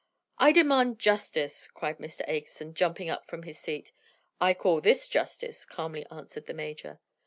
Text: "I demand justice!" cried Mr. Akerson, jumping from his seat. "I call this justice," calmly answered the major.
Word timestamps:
"I 0.39 0.51
demand 0.51 0.97
justice!" 0.97 1.67
cried 1.67 1.99
Mr. 1.99 2.27
Akerson, 2.27 2.73
jumping 2.73 3.13
from 3.27 3.43
his 3.43 3.59
seat. 3.59 3.91
"I 4.39 4.55
call 4.55 4.81
this 4.81 5.07
justice," 5.07 5.63
calmly 5.63 6.07
answered 6.09 6.47
the 6.47 6.55
major. 6.55 6.99